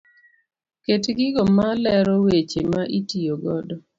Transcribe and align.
Ket 0.85 1.03
gigo 1.17 1.43
malero 1.57 2.13
weche 2.25 2.59
ma 2.71 2.81
itiyo 2.97 3.35
godo. 3.43 3.75